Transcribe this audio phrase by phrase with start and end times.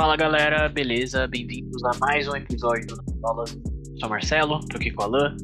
[0.00, 1.26] Fala galera, beleza?
[1.26, 3.54] Bem-vindos a mais um episódio do Aulas.
[4.00, 5.36] Sou Marcelo, tô aqui com o Alan.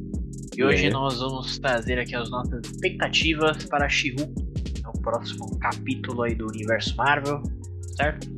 [0.56, 4.32] E hoje nós vamos trazer aqui as nossas expectativas para She-Hulk,
[4.82, 7.42] é o próximo capítulo aí do universo Marvel,
[7.98, 8.28] certo?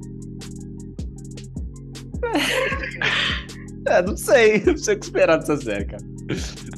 [3.87, 6.05] É, não sei, não sei o que esperar dessa série, cara.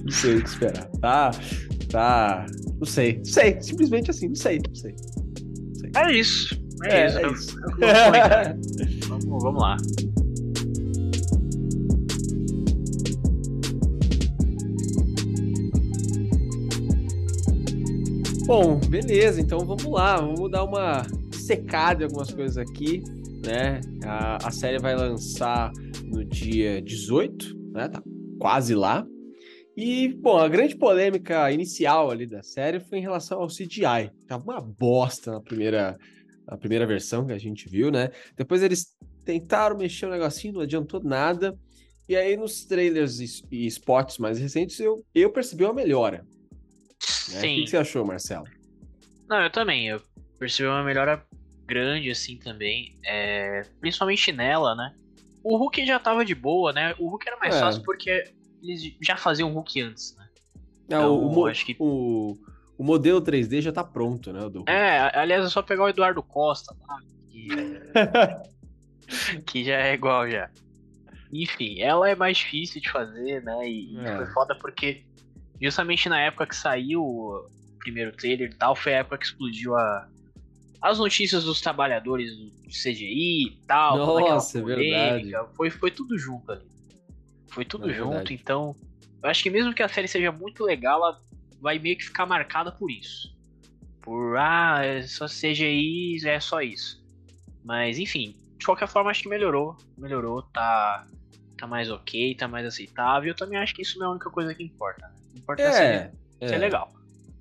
[0.05, 0.87] Não sei o que esperar.
[1.01, 1.31] Tá,
[1.91, 2.47] tá,
[2.79, 4.93] não sei, não sei, simplesmente assim, não sei, não sei.
[4.93, 5.91] Não sei.
[5.97, 7.57] É isso, é, É, isso.
[7.83, 8.57] é
[8.87, 9.09] isso.
[9.09, 9.77] vamos, vamos lá.
[18.47, 23.01] Bom, beleza, então vamos lá, vamos dar uma secada em algumas coisas aqui,
[23.47, 23.81] né?
[24.05, 25.71] A, a série vai lançar
[26.05, 27.89] no dia 18, né?
[27.89, 28.03] Tá
[28.41, 29.07] quase lá.
[29.77, 34.11] E, bom, a grande polêmica inicial ali da série foi em relação ao CGI.
[34.27, 35.97] Tava uma bosta na primeira,
[36.51, 38.11] na primeira versão que a gente viu, né?
[38.37, 41.57] Depois eles tentaram mexer o negocinho, não adiantou nada.
[42.09, 46.19] E aí nos trailers e, e spots mais recentes eu, eu percebi uma melhora.
[46.19, 47.39] né?
[47.39, 47.55] O Sim.
[47.57, 48.47] que que você achou, Marcelo?
[49.29, 49.87] Não, eu também.
[49.87, 50.03] Eu
[50.41, 51.25] percebi uma melhora
[51.67, 52.97] grande, assim, também.
[53.05, 54.93] É, principalmente nela, né?
[55.45, 56.95] O Hulk já tava de boa, né?
[56.99, 57.61] O Hulk era mais É.
[57.61, 58.25] fácil porque
[58.61, 60.27] eles já faziam o Hulk antes, né?
[60.35, 62.37] É, Então, o, o acho que- o,
[62.81, 64.49] o modelo 3D já tá pronto, né?
[64.49, 66.97] do- É, aliás, é só pegar o Eduardo Costa lá,
[67.31, 67.49] que,
[69.47, 70.49] que já é igual já.
[71.31, 73.69] Enfim, ela é mais difícil de fazer, né?
[73.69, 74.17] E, É.
[74.17, 75.05] foi foda porque
[75.61, 77.47] justamente na época que saiu o
[77.81, 80.09] primeiro trailer e tal, foi a época que explodiu a,
[80.81, 83.95] as notícias dos trabalhadores do CGI e tal.
[84.17, 85.45] aquela Nossa, é polêmica.
[85.55, 86.67] Foi, foi tudo junto ali.
[87.49, 88.35] Foi tudo É junto, verdade.
[88.35, 88.75] então.
[89.23, 91.21] Eu acho que mesmo que a série seja muito legal, ela
[91.61, 93.35] vai meio que ficar marcada por isso.
[94.03, 97.03] Por, ah, é só CGI, é só isso.
[97.65, 99.77] Mas, enfim, de qualquer forma, acho que melhorou.
[99.97, 101.07] Melhorou, tá,
[101.57, 103.29] tá mais ok, tá mais aceitável.
[103.29, 105.07] Eu também acho que isso não é a única coisa que importa.
[105.07, 105.15] Né?
[105.37, 105.67] Importa é,
[106.41, 106.59] É, ser, é.
[106.59, 106.93] legal.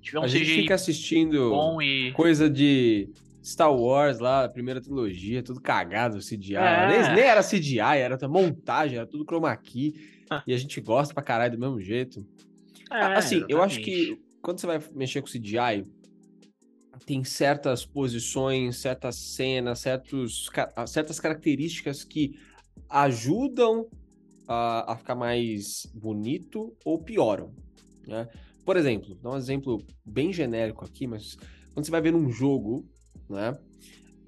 [0.02, 2.12] Tiver um A gente CGI fica assistindo bom e.
[2.12, 3.08] coisa de
[3.44, 6.56] Star Wars lá, a primeira trilogia, tudo cagado, CGI.
[6.56, 6.88] É.
[6.88, 9.94] Nem, nem era CGI, era montagem, era tudo chroma key.
[10.30, 10.44] Ah.
[10.46, 12.24] e a gente gosta pra caralho do mesmo jeito.
[12.92, 15.86] É, assim, eu acho que quando você vai mexer com CGI,
[17.06, 22.38] tem certas posições, certas cenas, certos, ah, certas características que
[22.88, 23.86] ajudam
[24.46, 27.54] a, a ficar mais bonito ou pioram.
[28.06, 28.28] Né?
[28.64, 31.36] Por exemplo, dá um exemplo bem genérico aqui, mas
[31.72, 32.84] quando você vai ver um jogo,
[33.28, 33.56] né?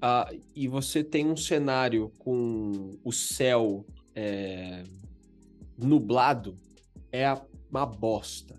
[0.01, 3.85] ah, e você tem um cenário com o céu
[4.15, 4.83] é,
[5.77, 6.57] nublado,
[7.11, 8.55] é a- uma bosta.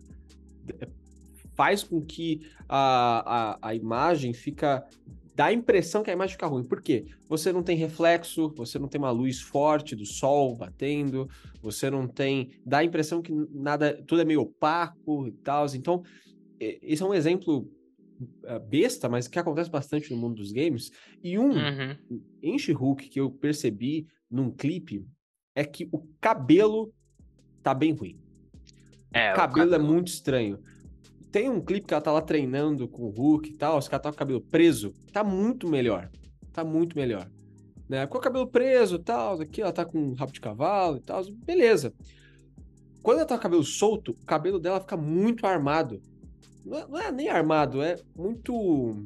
[0.80, 0.88] É-
[1.56, 4.84] Faz com que a, a, a imagem fica.
[5.36, 6.64] dá a impressão que a imagem fica ruim.
[6.64, 7.04] Por quê?
[7.28, 11.28] Você não tem reflexo, você não tem uma luz forte do sol batendo,
[11.62, 12.50] você não tem.
[12.66, 14.02] dá a impressão que nada.
[14.04, 15.64] tudo é meio opaco e tal.
[15.76, 16.02] Então,
[16.58, 17.70] esse é um exemplo
[18.42, 20.90] eh, besta, mas que acontece bastante no mundo dos games.
[21.22, 22.20] E um Uhum.
[22.42, 25.06] em She-Hulk que eu percebi num clipe
[25.54, 26.92] é que o cabelo
[27.62, 28.18] tá bem ruim.
[29.14, 30.58] É, o o cabelo é muito estranho.
[31.30, 34.02] Tem um clipe que ela tá lá treinando com o Hulk e tal, os caras
[34.02, 36.10] tá com o cabelo preso, tá muito melhor.
[36.52, 37.28] Tá muito melhor.
[37.88, 38.06] Né?
[38.06, 41.00] Com o cabelo preso e tal, aqui ela tá com um rabo de cavalo e
[41.00, 41.92] tal, beleza.
[43.02, 46.00] Quando ela tá com o cabelo solto, o cabelo dela fica muito armado.
[46.64, 48.96] Não é, não é nem armado, é muito.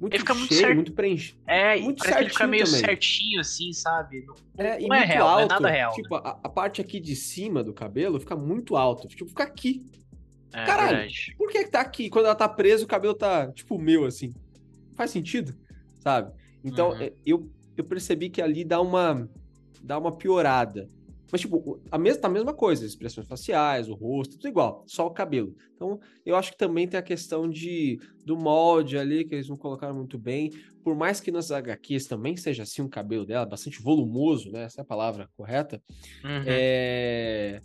[0.00, 0.74] Muito Ele fica muito cheio, certo.
[0.76, 1.38] muito preenchido.
[1.46, 2.80] É, muito parece que ele fica certinho meio também.
[2.80, 4.24] certinho, assim, sabe?
[4.26, 5.52] Não, É, e não é muito real, não é alto.
[5.54, 5.92] nada real.
[5.92, 9.08] Tipo, a, a parte aqui de cima do cabelo fica muito alto.
[9.08, 9.84] Tipo, fica aqui.
[10.52, 10.96] É Caralho.
[10.98, 11.34] verdade.
[11.36, 12.08] Por que, que tá aqui?
[12.08, 14.32] Quando ela tá presa, o cabelo tá, tipo, meu, assim.
[14.94, 15.54] Faz sentido,
[16.00, 16.32] sabe?
[16.64, 17.00] Então, Uhum.
[17.02, 19.28] é, eu, eu percebi que ali dá uma,
[19.82, 20.88] dá uma piorada.
[21.30, 25.06] Mas, tipo, a mesma, tá a mesma coisa, expressões faciais, o rosto, tudo igual, só
[25.06, 25.54] o cabelo.
[25.74, 29.56] Então, eu acho que também tem a questão de, do molde ali, que eles não
[29.56, 30.52] colocaram muito bem.
[30.82, 34.62] Por mais que nas HQs também seja assim o cabelo dela, bastante volumoso, né?
[34.62, 35.82] Essa é a palavra correta.
[36.24, 36.44] Uhum.
[36.46, 37.60] É...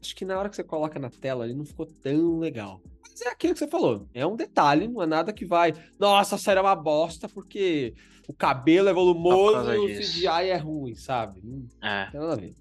[0.00, 2.80] Acho que na hora que você coloca na tela ali não ficou tão legal.
[3.18, 4.06] Mas é aquilo que você falou.
[4.12, 5.72] É um detalhe, não é nada que vai.
[5.98, 7.94] Nossa, a série é uma bosta porque
[8.28, 9.86] o cabelo é volumoso e o.
[9.98, 11.40] CGI é ruim, sabe?
[11.42, 12.10] Não É.
[12.10, 12.54] tem nada a ver.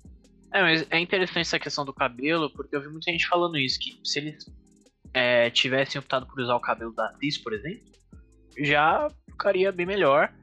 [0.53, 3.77] É, mas é interessante essa questão do cabelo, porque eu vi muita gente falando isso,
[3.77, 4.49] que se eles
[5.13, 7.83] é, tivessem optado por usar o cabelo da atriz, por exemplo,
[8.57, 10.33] já ficaria bem melhor.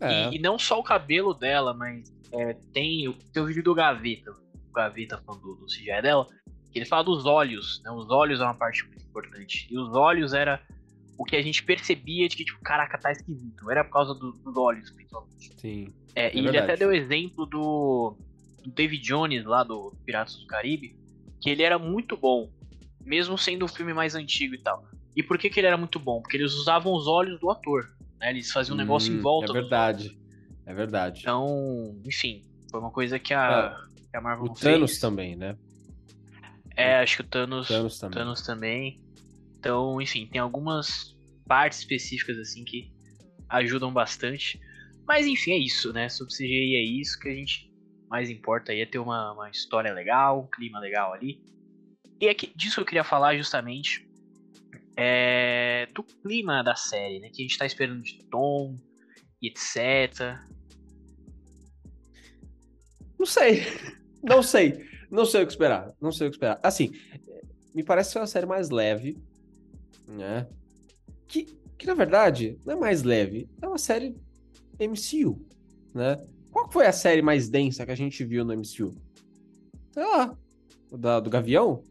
[0.00, 0.28] É.
[0.30, 3.74] E, e não só o cabelo dela, mas é, tem, o- tem o vídeo do
[3.74, 6.26] Gaveta, o Gaveta falando do, do CGI dela,
[6.78, 7.90] ele fala dos olhos, né?
[7.90, 9.66] Os olhos é uma parte muito importante.
[9.70, 10.60] E os olhos era
[11.18, 13.70] o que a gente percebia de que, tipo, caraca, tá esquisito.
[13.70, 15.52] Era por causa do, dos olhos, principalmente.
[15.58, 15.88] Sim.
[16.14, 16.72] É, É e ele verdade.
[16.72, 18.16] até deu exemplo do,
[18.62, 20.94] do David Jones, lá do Piratas do Caribe,
[21.40, 22.50] que ele era muito bom,
[23.04, 24.84] mesmo sendo um filme mais antigo e tal.
[25.16, 26.20] E por que, que ele era muito bom?
[26.20, 27.86] Porque eles usavam os olhos do ator.
[28.20, 28.30] Né?
[28.30, 29.50] Eles faziam um negócio em Hum, volta.
[29.50, 30.18] É verdade.
[30.66, 31.20] É verdade.
[31.20, 33.74] Então, enfim, foi uma coisa que a,
[34.10, 35.00] que a Marvel o não Thanos fez.
[35.00, 35.56] também, né?
[36.76, 38.18] É, acho que o Thanos, Thanos também.
[38.18, 39.00] Thanos também.
[39.58, 42.92] Então, enfim, tem algumas partes específicas assim que
[43.48, 44.60] ajudam bastante.
[45.06, 46.08] Mas enfim, é isso, né?
[46.08, 47.72] Sobre CGI é isso que a gente
[48.08, 51.40] mais importa aí é ter uma, uma história legal, um clima legal ali.
[52.20, 54.06] E é que, disso que eu queria falar justamente
[54.96, 57.28] é do clima da série, né?
[57.32, 58.76] Que a gente tá esperando de tom
[59.42, 60.38] e etc.
[63.18, 63.66] Não sei.
[64.22, 64.95] Não sei.
[65.10, 65.92] Não sei o que esperar.
[66.00, 66.58] Não sei o que esperar.
[66.62, 66.92] Assim,
[67.74, 69.18] me parece ser uma série mais leve,
[70.08, 70.46] né?
[71.28, 71.44] Que,
[71.76, 74.16] que na verdade não é mais leve, é uma série
[74.80, 75.44] MCU,
[75.94, 76.16] né?
[76.50, 78.94] Qual foi a série mais densa que a gente viu no MCU?
[79.92, 80.36] Sei lá.
[80.90, 81.82] Da, do Gavião?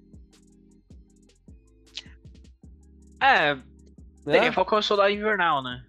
[3.22, 3.64] É, Né?
[4.26, 5.86] teria Falcão Soldado Invernal, né?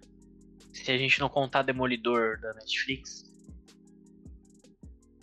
[0.73, 3.25] Se a gente não contar Demolidor da Netflix.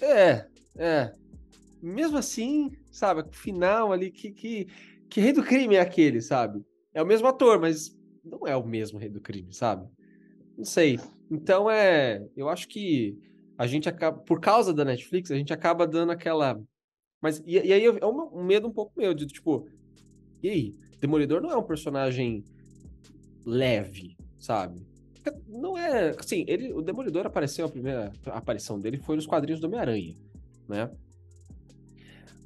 [0.00, 0.46] É,
[0.76, 1.12] é.
[1.84, 4.66] Mesmo assim, sabe, o final ali, que, que,
[5.08, 6.64] que rei do crime é aquele, sabe?
[6.94, 7.94] É o mesmo ator, mas
[8.24, 9.86] não é o mesmo rei do crime, sabe?
[10.56, 10.98] Não sei.
[11.30, 12.26] Então é.
[12.34, 13.18] Eu acho que
[13.58, 14.18] a gente acaba.
[14.18, 16.58] Por causa da Netflix, a gente acaba dando aquela.
[17.20, 17.42] Mas.
[17.44, 19.68] E, e aí é um, um medo um pouco meu, de tipo.
[20.42, 20.74] E aí?
[21.00, 22.42] Demolidor não é um personagem
[23.44, 24.86] leve, sabe?
[25.46, 26.10] Não é.
[26.18, 30.14] Assim, ele, o Demolidor apareceu, a primeira aparição dele foi nos quadrinhos do Homem-Aranha,
[30.66, 30.90] né?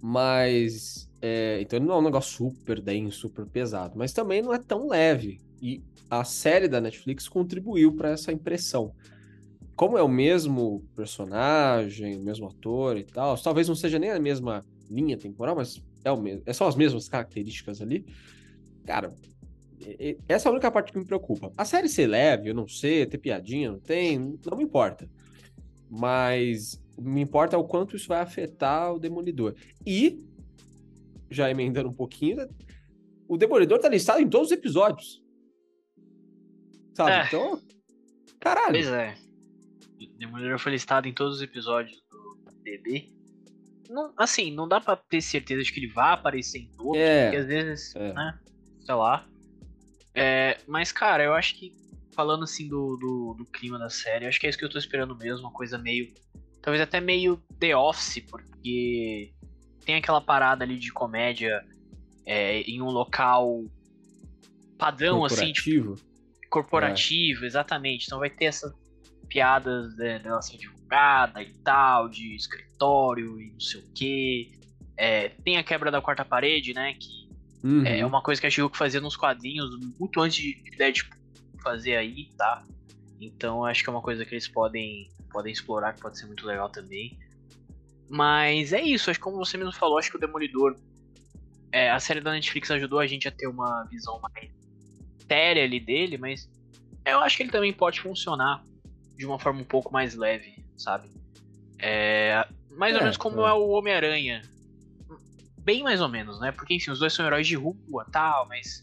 [0.00, 1.08] Mas.
[1.20, 4.58] é, então ele não é um negócio super denso, super pesado, mas também não é
[4.58, 5.40] tão leve.
[5.60, 8.92] E a série da Netflix contribuiu para essa impressão.
[9.76, 14.18] Como é o mesmo personagem, o mesmo ator e tal, talvez não seja nem a
[14.18, 18.04] mesma linha temporal, mas é o mesmo, é só as mesmas características ali.
[18.84, 19.12] Cara,
[20.28, 21.52] essa é a única parte que me preocupa.
[21.56, 25.08] A série ser leve, eu não sei, ter piadinha, não tem, não me importa.
[25.90, 29.54] Mas me importa o quanto isso vai afetar o Demolidor.
[29.86, 30.24] E,
[31.30, 32.48] já emendando um pouquinho,
[33.28, 35.22] o Demolidor tá listado em todos os episódios.
[36.94, 37.12] Sabe?
[37.12, 37.26] É.
[37.26, 37.62] Então,
[38.40, 38.72] caralho.
[38.72, 39.14] Pois é.
[40.18, 43.08] Demolidor foi listado em todos os episódios do DB.
[43.88, 47.24] Não, assim, não dá pra ter certeza de que ele vai aparecer em todos, É.
[47.24, 48.12] porque às vezes, É.
[48.12, 48.38] né?
[48.84, 49.26] Sei lá.
[50.14, 51.72] É, mas, cara, eu acho que,
[52.14, 54.78] falando assim do, do, do clima da série, acho que é isso que eu tô
[54.78, 56.12] esperando mesmo, uma coisa meio.
[56.62, 59.32] Talvez até meio The Office, porque
[59.84, 61.64] tem aquela parada ali de comédia
[62.26, 63.64] é, em um local
[64.76, 65.96] padrão, assim, tipo, corporativo.
[66.50, 68.06] corporativo, exatamente.
[68.06, 68.72] Então vai ter essas
[69.28, 74.50] piadas né, dela ser advogada e tal, de escritório e não sei o quê.
[74.96, 76.94] É, tem a quebra da quarta parede, né?
[76.94, 77.28] Que
[77.62, 77.84] Uhum.
[77.84, 79.68] é uma coisa que a She-Hulk fazia nos quadrinhos
[79.98, 81.18] muito antes de de Deadpool
[81.60, 82.64] fazer aí, tá?
[83.20, 86.46] Então acho que é uma coisa que eles podem, podem explorar, que pode ser muito
[86.46, 87.18] legal também.
[88.08, 90.76] Mas é isso, acho que como você mesmo falou, acho que o Demolidor.
[91.72, 94.50] é, a série da Netflix ajudou a gente a ter uma visão mais
[95.28, 96.48] séria ali dele, mas
[97.04, 98.62] eu acho que ele também pode funcionar
[99.16, 101.10] de uma forma um pouco mais leve, sabe?
[101.78, 103.50] É, mais ou É, menos como é.
[103.50, 104.42] é o Homem-Aranha.
[105.58, 106.50] Bem mais ou menos, né?
[106.50, 108.82] Porque, enfim, os dois são heróis de rua tal, mas.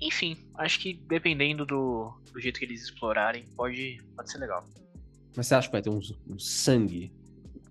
[0.00, 4.64] Enfim, acho que dependendo do, do jeito que eles explorarem, pode, pode ser legal.
[5.36, 7.12] Mas você acha que vai ter um, um sangue?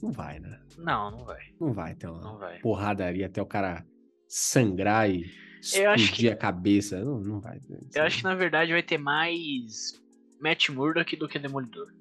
[0.01, 0.59] Não vai, né?
[0.77, 1.39] Não, não vai.
[1.59, 2.59] Não vai ter uma Não vai.
[2.59, 3.85] porradaria até o cara
[4.27, 5.29] sangrar e
[5.61, 7.03] explodir que- a cabeça.
[7.03, 7.59] Não, não vai.
[7.93, 10.01] Eu acho que na verdade vai ter mais
[10.41, 11.93] Matt Murdock do que Demolidor.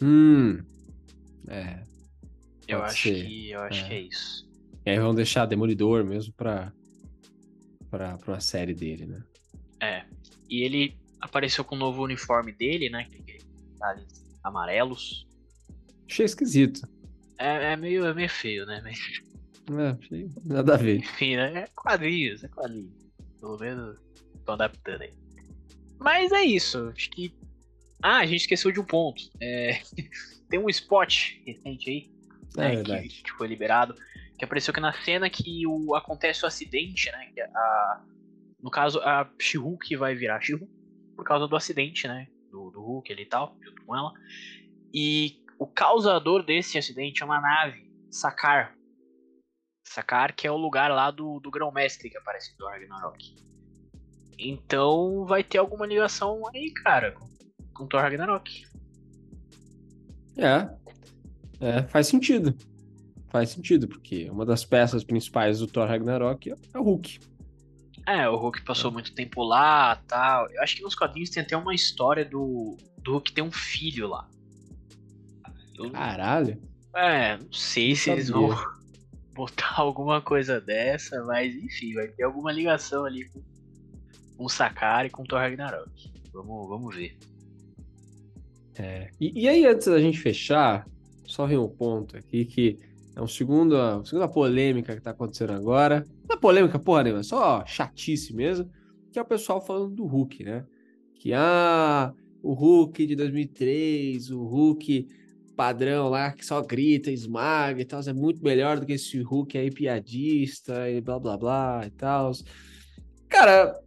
[0.00, 0.58] Hum.
[1.48, 1.82] É.
[2.68, 3.88] Eu acho ser, que eu acho é.
[3.88, 4.48] que é isso.
[4.86, 6.72] E aí vão deixar Demolidor mesmo pra,
[7.90, 9.22] pra, pra uma série dele, né?
[9.80, 10.04] É.
[10.48, 13.06] E ele apareceu com o novo uniforme dele, né?
[13.84, 15.26] Detalhes amarelos.
[16.08, 16.80] Achei esquisito.
[17.38, 18.80] É, é meio, é meio feio, né?
[18.82, 18.98] Mas,
[19.78, 20.98] É, achei nada a ver.
[20.98, 21.62] enfim, né?
[21.64, 22.92] É quadrinhos, é quadrinhos.
[23.40, 23.98] Pelo menos
[24.44, 25.12] tô adaptando aí.
[25.98, 26.88] Mas é isso.
[26.94, 27.34] Acho que.
[28.02, 29.22] Ah, a gente esqueceu de um ponto.
[29.40, 29.80] É,
[30.48, 32.10] Tem um spot recente aí,
[32.56, 33.08] É né, verdade.
[33.08, 33.94] que, que foi liberado,
[34.38, 37.32] que apareceu que na cena que o, acontece o acidente, né?
[37.54, 38.02] A,
[38.62, 40.70] no caso, a She-Hulk vai virar She-Hulk
[41.16, 42.28] por causa do acidente, né?
[42.84, 44.12] Hulk ali e tal, junto com ela.
[44.92, 48.76] E o causador desse acidente é uma nave, Sakar.
[49.86, 53.34] Sakar, que é o lugar lá do, do Grão-Mestre que aparece do Ragnarok.
[54.38, 57.28] Então vai ter alguma ligação aí, cara, com,
[57.72, 58.64] com Thor Ragnarok.
[60.36, 60.68] É.
[61.60, 62.54] É, faz sentido.
[63.28, 67.18] Faz sentido, porque uma das peças principais do Thor Ragnarok é o Hulk.
[68.06, 70.48] É, o Hulk passou muito tempo lá tal.
[70.50, 74.08] Eu acho que nos quadrinhos tem até uma história do, do Hulk ter um filho
[74.08, 74.28] lá.
[75.76, 76.60] Eu, Caralho.
[76.94, 78.50] É, não sei se eles vão
[79.34, 83.42] botar alguma coisa dessa, mas enfim, vai ter alguma ligação ali com,
[84.36, 86.12] com o Sakari e com o Thor Ragnarok.
[86.32, 87.16] Vamos, vamos ver.
[88.76, 89.10] É.
[89.20, 90.86] E, e, aí, antes da gente fechar,
[91.26, 92.78] só vem um ponto aqui que
[93.16, 96.04] é um segundo, uma segunda polêmica que tá acontecendo agora.
[96.28, 98.70] Não é polêmica, porra nenhuma, é só chatice mesmo.
[99.12, 100.64] Que é o pessoal falando do Hulk, né?
[101.14, 102.12] Que, ah,
[102.42, 105.06] o Hulk de 2003, o Hulk
[105.56, 109.56] padrão lá que só grita, esmaga e tal, é muito melhor do que esse Hulk
[109.56, 112.32] aí piadista e blá blá blá e tal.
[113.28, 113.80] Cara,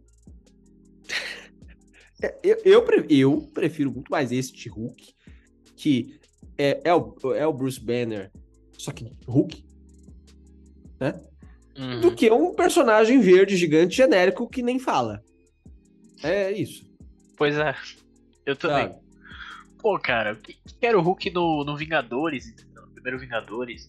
[2.42, 5.14] eu, eu, eu, prefiro muito mais este Hulk,
[5.76, 6.18] que
[6.56, 8.30] é, é, o, é o Bruce Banner,
[8.76, 9.64] só que Hulk,
[11.00, 11.20] né?
[11.78, 12.00] Uhum.
[12.00, 15.22] Do que um personagem verde gigante genérico que nem fala.
[16.22, 16.84] É isso.
[17.36, 17.74] Pois é.
[18.44, 18.88] Eu também.
[18.88, 19.00] Sabe?
[19.78, 23.88] Pô, cara, o que, que era o Hulk no, no Vingadores, no primeiro Vingadores?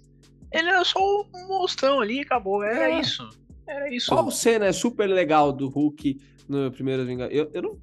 [0.51, 2.63] Ele era só um monstrão ali, acabou.
[2.63, 2.99] Era é.
[2.99, 3.27] isso.
[3.67, 4.09] Era isso.
[4.09, 7.37] Qual cena é super legal do Hulk no primeiro Vingadores?
[7.39, 7.79] Eu, eu não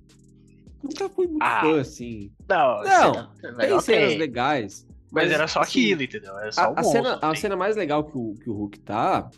[0.83, 2.31] nunca fui muito ah, fã, assim.
[2.49, 4.19] Não, não tem cenas tem.
[4.19, 4.87] legais.
[5.11, 6.39] Mas, mas, era só assim, aquilo, entendeu?
[6.39, 8.79] Era só a, um a cena, a cena mais legal que o, que o Hulk
[8.81, 9.31] tá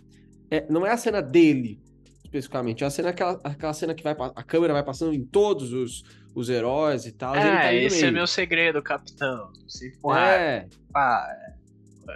[0.50, 1.80] é, não é a cena dele,
[2.24, 2.84] especificamente.
[2.84, 6.04] É a cena, aquela, aquela cena que vai, a câmera vai passando em todos os,
[6.34, 7.34] os heróis e tal.
[7.34, 9.50] É, tá esse é meu segredo, capitão.
[9.66, 10.66] Se é.
[10.94, 11.58] Ah, é.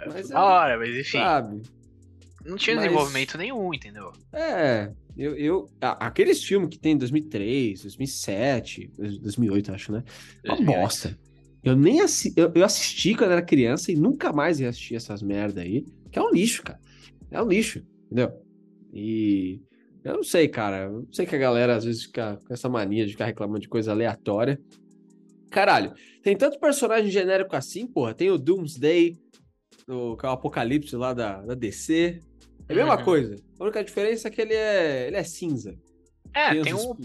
[0.07, 1.19] Mas é, hora, mas enfim.
[1.19, 1.61] Sabe?
[2.45, 2.85] Não tinha mas...
[2.85, 4.11] desenvolvimento nenhum, entendeu?
[4.33, 10.03] É, eu, eu, aqueles filmes que tem em 2003, 2007, 2008, acho, né?
[10.45, 11.17] Uma bosta.
[11.63, 15.21] Eu nem assi eu, eu, assisti quando era criança e nunca mais ia assistir essas
[15.21, 16.79] merda aí, que é um lixo, cara.
[17.31, 17.81] É um lixo,
[18.13, 18.31] entendeu?
[18.93, 19.59] E
[20.03, 20.83] eu não sei, cara.
[20.85, 23.67] Eu sei que a galera às vezes fica com essa mania de ficar reclamando de
[23.67, 24.61] coisa aleatória.
[25.49, 28.13] Caralho, tem tanto personagem genérico assim, porra.
[28.13, 29.17] Tem o Doomsday,
[29.87, 32.19] o, que é o Apocalipse lá da, da DC.
[32.69, 33.03] É a mesma uhum.
[33.03, 33.35] coisa.
[33.59, 35.75] A única diferença é que ele é, ele é cinza.
[36.33, 36.95] É, tem, tem um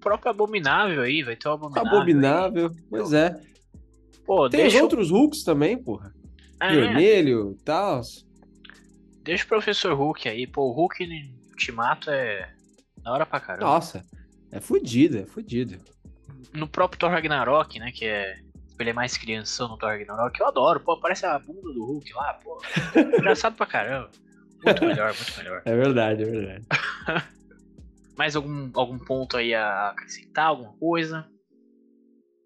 [0.00, 1.90] próprio Abominável aí, vai ter o Abominável.
[1.90, 2.82] Abominável, aí.
[2.88, 3.40] pois é.
[4.24, 6.12] Pô, tem os outros Hulks também, porra.
[6.60, 6.72] É.
[6.72, 8.00] Vermelho e tal.
[9.22, 10.46] Deixa o Professor Hulk aí.
[10.46, 11.06] Pô, o Hulk
[11.50, 12.52] Ultimato é
[13.02, 13.66] da hora pra caramba.
[13.66, 14.04] Nossa,
[14.50, 15.78] é fudido, é fudido.
[16.52, 18.38] No próprio Thor Ragnarok, né, que é
[18.82, 22.12] ele é mais criança no Thor Ragnarok, eu adoro, pô, parece a bunda do Hulk
[22.14, 22.60] lá, pô.
[22.98, 24.10] Engraçado pra caramba.
[24.64, 25.62] Muito melhor, muito melhor.
[25.64, 26.66] É verdade, é verdade.
[28.16, 31.26] Mais algum, algum ponto aí a acrescentar, alguma coisa?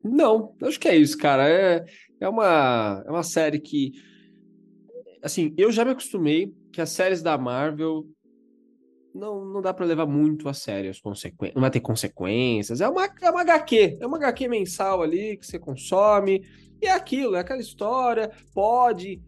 [0.05, 1.49] Não, acho que é isso, cara.
[1.49, 1.85] É,
[2.21, 3.93] é, uma, é uma série que.
[5.23, 8.07] Assim, eu já me acostumei que as séries da Marvel
[9.15, 11.55] não, não dá para levar muito a sério as consequências.
[11.55, 12.83] Não vai ter consequências.
[12.83, 13.97] É uma, é uma HQ.
[13.99, 16.47] É uma HQ mensal ali que você consome.
[16.83, 18.31] E é aquilo, é aquela história.
[18.53, 19.23] Pode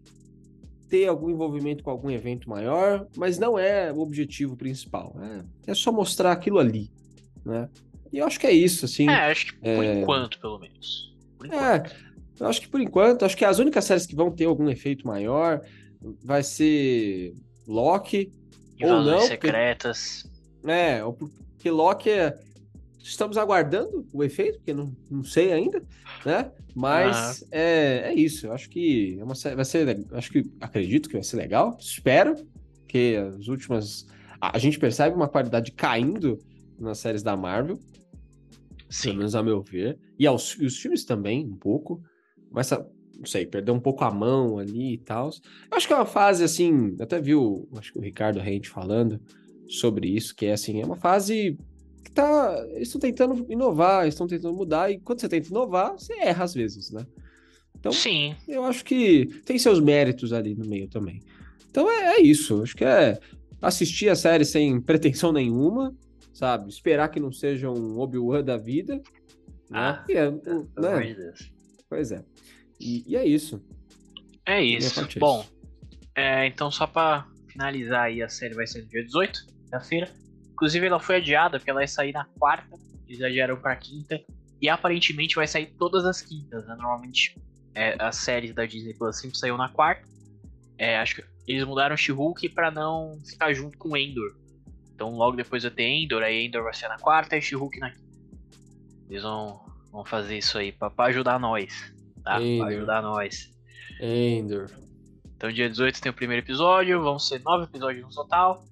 [0.90, 5.16] ter algum envolvimento com algum evento maior, mas não é o objetivo principal.
[5.18, 6.90] É, é só mostrar aquilo ali,
[7.46, 7.66] né?
[8.12, 9.08] E eu acho que é isso, assim.
[9.08, 10.00] É, acho que por é...
[10.02, 11.16] enquanto, pelo menos.
[11.44, 11.90] É,
[12.38, 15.06] eu acho que por enquanto, acho que as únicas séries que vão ter algum efeito
[15.06, 15.62] maior
[16.22, 17.34] vai ser
[17.66, 18.32] Loki,
[18.82, 19.20] ou não.
[19.20, 20.28] secretas.
[20.60, 22.38] Porque, é, porque Loki é.
[23.00, 25.82] Estamos aguardando o efeito, porque não, não sei ainda,
[26.26, 26.50] né?
[26.74, 28.46] Mas é, é isso.
[28.46, 30.06] Eu acho que é uma, vai ser.
[30.12, 31.76] Acho que acredito que vai ser legal.
[31.80, 32.34] Espero
[32.86, 34.06] que as últimas.
[34.40, 36.38] A, gente percebe uma qualidade caindo
[36.78, 37.78] nas séries da Marvel.
[38.90, 39.08] Sim.
[39.08, 39.98] Pelo menos a meu ver.
[40.18, 42.02] E, aos, e os filmes também, um pouco.
[42.48, 42.86] Começa
[43.18, 45.30] não sei, perdeu um pouco a mão ali e tal.
[45.70, 49.20] Eu acho que é uma fase assim, até viu, acho que o Ricardo Rente falando
[49.68, 51.58] sobre isso, que é assim, é uma fase
[52.04, 56.14] que tá, eles estão tentando inovar, estão tentando mudar e quando você tenta inovar, você
[56.20, 57.04] erra às vezes, né?
[57.78, 58.34] Então, Sim.
[58.46, 61.20] eu acho que tem seus méritos ali no meio também.
[61.70, 63.18] Então é, é isso, acho que é
[63.60, 65.94] assistir a série sem pretensão nenhuma,
[66.32, 66.68] sabe?
[66.68, 69.02] Esperar que não seja um Obi-Wan da vida.
[69.70, 70.14] Ah, né?
[70.14, 71.34] é, né?
[71.88, 72.24] Pois é.
[72.80, 73.62] E, e é isso.
[74.46, 75.06] É isso.
[75.18, 75.46] Bom,
[76.14, 80.10] é, então só para finalizar aí, a série vai ser no dia 18, da feira
[80.58, 84.20] Inclusive ela foi adiada, porque ela ia sair na quarta, eles adiaram pra quinta.
[84.60, 86.74] E aparentemente vai sair todas as quintas, né?
[86.74, 87.40] Normalmente
[87.76, 90.02] é, as séries da Disney Plus sempre saiu na quarta.
[90.76, 94.36] É, acho que eles mudaram o She-Hulk pra não ficar junto com Endor.
[94.92, 97.92] Então logo depois vai ter Endor, aí Endor vai ser na quarta e She-Hulk na
[97.92, 98.18] quinta.
[99.08, 99.60] Eles vão,
[99.92, 101.94] vão fazer isso aí pra, pra ajudar nós,
[102.28, 102.42] tá?
[102.42, 102.66] Endor.
[102.66, 103.50] Pra ajudar nós.
[104.00, 104.70] Endor.
[105.36, 108.64] Então dia 18 tem o primeiro episódio, vão ser nove episódios no total.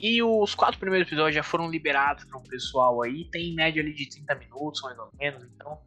[0.00, 3.82] E os quatro primeiros episódios já foram liberados para um pessoal aí, tem em média
[3.82, 5.78] ali de 30 minutos, mais ou menos, então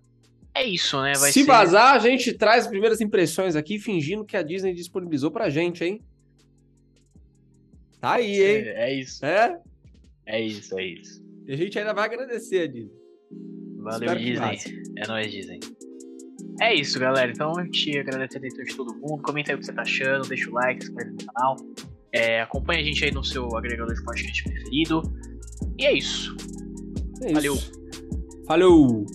[0.55, 1.13] é isso, né?
[1.13, 1.45] Vai Se ser...
[1.45, 5.83] vazar, a gente traz as primeiras impressões aqui, fingindo que a Disney disponibilizou pra gente,
[5.83, 6.01] hein?
[8.01, 8.63] Tá aí, hein?
[8.65, 9.59] É, é isso, É?
[10.25, 11.23] é isso, é isso.
[11.45, 12.97] E a gente ainda vai agradecer a Disney.
[13.77, 14.81] Valeu, Espero Disney.
[14.97, 15.59] É nóis, Disney.
[16.59, 17.31] É isso, galera.
[17.31, 19.21] Então, a gente agradece a atenção de todo mundo.
[19.21, 21.55] Comenta aí o que você tá achando, deixa o like, se inscreve no canal.
[22.11, 25.01] É, acompanha a gente aí no seu agregador de podcast preferido.
[25.77, 26.35] E é isso.
[27.21, 27.53] É Valeu.
[27.53, 27.71] isso.
[28.47, 29.05] Falou!